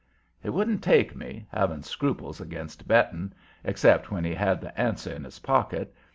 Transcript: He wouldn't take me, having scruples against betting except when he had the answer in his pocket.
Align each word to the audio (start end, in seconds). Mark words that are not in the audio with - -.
He 0.41 0.49
wouldn't 0.49 0.81
take 0.83 1.15
me, 1.15 1.45
having 1.53 1.83
scruples 1.83 2.41
against 2.41 2.87
betting 2.87 3.33
except 3.63 4.09
when 4.09 4.23
he 4.25 4.33
had 4.33 4.59
the 4.59 4.75
answer 4.75 5.13
in 5.13 5.23
his 5.23 5.37
pocket. 5.37 5.93